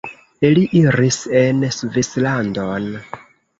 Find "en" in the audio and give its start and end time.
1.43-1.61